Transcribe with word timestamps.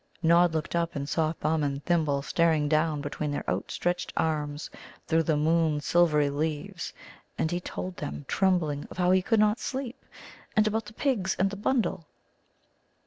Nod 0.23 0.53
looked 0.55 0.75
up, 0.75 0.95
and 0.95 1.07
saw 1.07 1.31
Thumb 1.31 1.61
and 1.61 1.85
Thimble 1.85 2.23
staring 2.23 2.67
down 2.67 3.01
between 3.01 3.29
their 3.29 3.47
out 3.47 3.69
stretched 3.69 4.11
arms 4.17 4.71
through 5.05 5.21
the 5.21 5.37
moon 5.37 5.79
silvery 5.79 6.31
leaves. 6.31 6.91
And 7.37 7.51
he 7.51 7.59
told 7.59 7.97
them, 7.97 8.25
trembling, 8.27 8.87
of 8.89 8.97
how 8.97 9.11
he 9.11 9.21
could 9.21 9.39
not 9.39 9.59
sleep, 9.59 10.03
and 10.55 10.65
about 10.65 10.85
the 10.85 10.93
pigs 10.93 11.35
and 11.37 11.51
the 11.51 11.55
bundle. 11.55 12.07